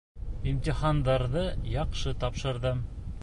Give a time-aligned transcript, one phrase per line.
[0.51, 1.43] Имтихандарҙы
[1.75, 2.81] яҡшы тапшырҙым.